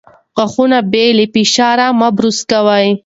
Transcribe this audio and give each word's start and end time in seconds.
غاښونه 0.35 0.77
بې 0.91 1.05
له 1.17 1.25
فشار 1.33 1.77
مه 1.99 2.09
برس 2.17 2.39
کوئ. 2.51 2.87